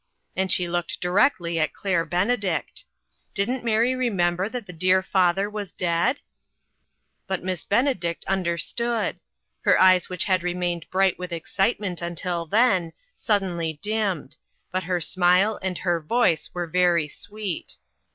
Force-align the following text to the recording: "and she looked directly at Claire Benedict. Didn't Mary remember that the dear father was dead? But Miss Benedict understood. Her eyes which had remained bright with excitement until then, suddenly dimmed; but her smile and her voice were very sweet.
"and 0.35 0.51
she 0.51 0.67
looked 0.67 0.99
directly 0.99 1.59
at 1.59 1.75
Claire 1.75 2.03
Benedict. 2.05 2.85
Didn't 3.35 3.63
Mary 3.63 3.93
remember 3.93 4.49
that 4.49 4.65
the 4.65 4.73
dear 4.73 5.03
father 5.03 5.47
was 5.47 5.71
dead? 5.71 6.21
But 7.27 7.43
Miss 7.43 7.63
Benedict 7.63 8.25
understood. 8.25 9.19
Her 9.61 9.79
eyes 9.79 10.09
which 10.09 10.23
had 10.23 10.41
remained 10.41 10.89
bright 10.89 11.19
with 11.19 11.31
excitement 11.31 12.01
until 12.01 12.47
then, 12.47 12.93
suddenly 13.15 13.73
dimmed; 13.83 14.37
but 14.71 14.81
her 14.85 14.99
smile 15.01 15.59
and 15.61 15.77
her 15.77 15.99
voice 16.01 16.49
were 16.51 16.65
very 16.65 17.07
sweet. 17.07 17.77